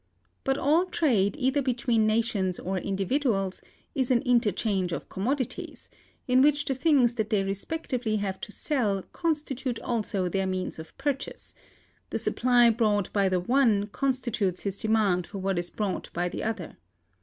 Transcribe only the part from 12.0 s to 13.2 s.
the supply brought